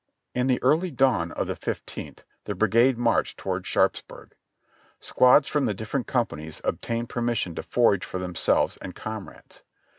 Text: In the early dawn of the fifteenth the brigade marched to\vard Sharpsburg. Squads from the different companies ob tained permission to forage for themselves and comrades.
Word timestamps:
In 0.33 0.47
the 0.47 0.57
early 0.63 0.89
dawn 0.89 1.31
of 1.33 1.45
the 1.45 1.55
fifteenth 1.55 2.25
the 2.45 2.55
brigade 2.55 2.97
marched 2.97 3.37
to\vard 3.37 3.67
Sharpsburg. 3.67 4.33
Squads 4.99 5.47
from 5.47 5.65
the 5.65 5.75
different 5.75 6.07
companies 6.07 6.59
ob 6.65 6.81
tained 6.81 7.07
permission 7.07 7.53
to 7.53 7.61
forage 7.61 8.03
for 8.03 8.17
themselves 8.17 8.77
and 8.77 8.95
comrades. 8.95 9.61